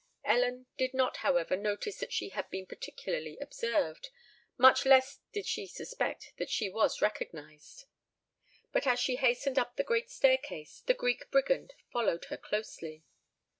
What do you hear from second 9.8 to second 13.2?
great staircase, the Greek Brigand followed her closely.